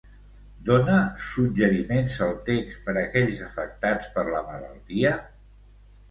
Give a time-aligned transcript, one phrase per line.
[0.67, 0.93] Dona
[1.25, 5.13] suggeriments el text per aquells afectats per la malaltia?